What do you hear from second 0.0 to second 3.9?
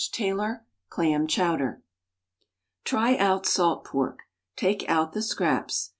Taylor CLAM CHOWDER Try out salt